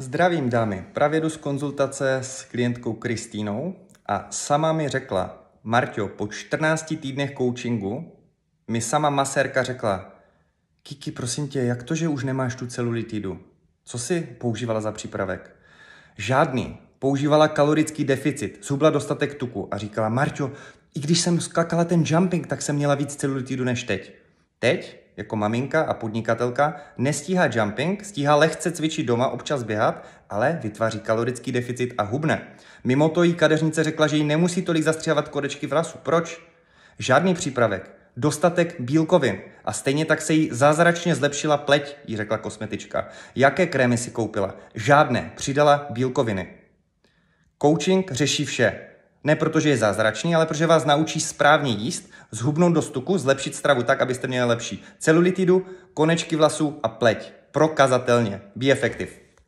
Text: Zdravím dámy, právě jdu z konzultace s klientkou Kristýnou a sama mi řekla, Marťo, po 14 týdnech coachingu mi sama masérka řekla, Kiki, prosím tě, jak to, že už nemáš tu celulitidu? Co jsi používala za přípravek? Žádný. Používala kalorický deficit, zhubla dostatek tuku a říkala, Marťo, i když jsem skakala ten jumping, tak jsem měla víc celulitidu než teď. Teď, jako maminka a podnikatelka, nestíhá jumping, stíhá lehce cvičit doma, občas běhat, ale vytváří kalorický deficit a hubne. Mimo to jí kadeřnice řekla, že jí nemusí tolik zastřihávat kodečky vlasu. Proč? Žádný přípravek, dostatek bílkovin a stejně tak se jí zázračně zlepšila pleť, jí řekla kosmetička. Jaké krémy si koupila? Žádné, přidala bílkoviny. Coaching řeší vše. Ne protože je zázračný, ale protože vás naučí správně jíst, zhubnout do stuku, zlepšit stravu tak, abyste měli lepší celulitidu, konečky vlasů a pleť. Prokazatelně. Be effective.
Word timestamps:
Zdravím 0.00 0.50
dámy, 0.50 0.84
právě 0.92 1.20
jdu 1.20 1.30
z 1.30 1.36
konzultace 1.36 2.16
s 2.16 2.44
klientkou 2.44 2.92
Kristýnou 2.92 3.74
a 4.06 4.26
sama 4.30 4.72
mi 4.72 4.88
řekla, 4.88 5.50
Marťo, 5.62 6.08
po 6.08 6.26
14 6.26 6.94
týdnech 7.00 7.34
coachingu 7.38 8.12
mi 8.68 8.80
sama 8.80 9.10
masérka 9.10 9.62
řekla, 9.62 10.12
Kiki, 10.82 11.10
prosím 11.10 11.48
tě, 11.48 11.60
jak 11.60 11.82
to, 11.82 11.94
že 11.94 12.08
už 12.08 12.24
nemáš 12.24 12.54
tu 12.54 12.66
celulitidu? 12.66 13.40
Co 13.84 13.98
jsi 13.98 14.20
používala 14.20 14.80
za 14.80 14.92
přípravek? 14.92 15.56
Žádný. 16.18 16.78
Používala 16.98 17.48
kalorický 17.48 18.04
deficit, 18.04 18.58
zhubla 18.62 18.90
dostatek 18.90 19.34
tuku 19.34 19.68
a 19.70 19.78
říkala, 19.78 20.08
Marťo, 20.08 20.52
i 20.94 21.00
když 21.00 21.20
jsem 21.20 21.40
skakala 21.40 21.84
ten 21.84 22.02
jumping, 22.06 22.46
tak 22.46 22.62
jsem 22.62 22.76
měla 22.76 22.94
víc 22.94 23.16
celulitidu 23.16 23.64
než 23.64 23.82
teď. 23.82 24.14
Teď, 24.58 25.07
jako 25.18 25.36
maminka 25.36 25.82
a 25.82 25.94
podnikatelka, 25.94 26.76
nestíhá 26.98 27.48
jumping, 27.52 28.04
stíhá 28.04 28.34
lehce 28.34 28.72
cvičit 28.72 29.06
doma, 29.06 29.28
občas 29.28 29.62
běhat, 29.62 30.06
ale 30.30 30.58
vytváří 30.62 31.00
kalorický 31.00 31.52
deficit 31.52 31.94
a 31.98 32.02
hubne. 32.02 32.42
Mimo 32.84 33.08
to 33.08 33.22
jí 33.22 33.34
kadeřnice 33.34 33.84
řekla, 33.84 34.06
že 34.06 34.16
jí 34.16 34.24
nemusí 34.24 34.62
tolik 34.62 34.82
zastřihávat 34.82 35.28
kodečky 35.28 35.66
vlasu. 35.66 35.98
Proč? 36.02 36.40
Žádný 36.98 37.34
přípravek, 37.34 37.90
dostatek 38.16 38.80
bílkovin 38.80 39.38
a 39.64 39.72
stejně 39.72 40.04
tak 40.04 40.22
se 40.22 40.32
jí 40.32 40.48
zázračně 40.52 41.14
zlepšila 41.14 41.56
pleť, 41.56 41.96
jí 42.06 42.16
řekla 42.16 42.38
kosmetička. 42.38 43.08
Jaké 43.36 43.66
krémy 43.66 43.98
si 43.98 44.10
koupila? 44.10 44.54
Žádné, 44.74 45.30
přidala 45.36 45.86
bílkoviny. 45.90 46.48
Coaching 47.62 48.12
řeší 48.12 48.44
vše. 48.44 48.87
Ne 49.24 49.36
protože 49.36 49.68
je 49.68 49.76
zázračný, 49.76 50.34
ale 50.34 50.46
protože 50.46 50.66
vás 50.66 50.84
naučí 50.84 51.20
správně 51.20 51.72
jíst, 51.72 52.10
zhubnout 52.30 52.72
do 52.72 52.82
stuku, 52.82 53.18
zlepšit 53.18 53.54
stravu 53.54 53.82
tak, 53.82 54.02
abyste 54.02 54.26
měli 54.26 54.48
lepší 54.48 54.82
celulitidu, 54.98 55.66
konečky 55.94 56.36
vlasů 56.36 56.80
a 56.82 56.88
pleť. 56.88 57.32
Prokazatelně. 57.52 58.40
Be 58.56 58.70
effective. 58.70 59.27